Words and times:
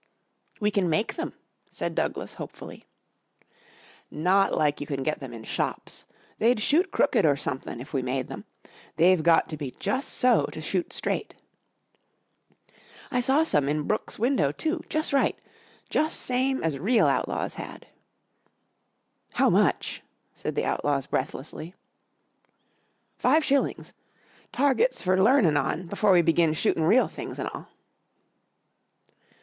"We 0.59 0.71
can 0.71 0.89
make 0.89 1.13
them," 1.13 1.33
said 1.69 1.93
Douglas, 1.93 2.33
hopefully. 2.33 2.87
"Not 4.09 4.51
like 4.51 4.81
you 4.81 4.87
can 4.87 5.03
get 5.03 5.19
them 5.19 5.31
in 5.31 5.43
shops. 5.43 6.05
They'd 6.39 6.59
shoot 6.59 6.89
crooked 6.89 7.23
or 7.23 7.35
sumthin' 7.35 7.79
if 7.79 7.93
we 7.93 8.01
made 8.01 8.25
them. 8.27 8.45
They've 8.95 9.21
got 9.21 9.47
to 9.49 9.57
be 9.57 9.69
jus' 9.79 10.07
so 10.07 10.45
to 10.53 10.59
shoot 10.59 10.91
straight. 10.91 11.35
I 13.11 13.19
saw 13.19 13.43
some 13.43 13.69
in 13.69 13.83
Brook's 13.83 14.17
window, 14.17 14.51
too, 14.51 14.81
jus' 14.89 15.13
right 15.13 15.37
jus' 15.87 16.15
same 16.15 16.63
as 16.63 16.79
real 16.79 17.05
outlaws 17.05 17.53
had." 17.53 17.85
"How 19.33 19.51
much?" 19.51 20.01
said 20.33 20.55
the 20.55 20.65
outlaws 20.65 21.05
breathlessly. 21.05 21.75
"Five 23.19 23.45
shillings 23.45 23.93
targets 24.51 25.03
for 25.03 25.21
learnin' 25.21 25.57
on 25.57 25.85
before 25.85 26.11
we 26.11 26.23
begin 26.23 26.53
shootin' 26.53 26.85
real 26.85 27.07
things 27.07 27.37
an' 27.37 27.45
all." 27.53 27.67